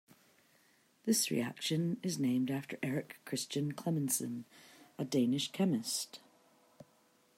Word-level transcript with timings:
This 1.05 1.29
reaction 1.29 1.97
is 2.01 2.17
named 2.17 2.49
after 2.49 2.75
Erik 2.81 3.19
Christian 3.23 3.71
Clemmensen, 3.73 4.45
a 4.97 5.05
Danish 5.05 5.51
chemist. 5.51 6.19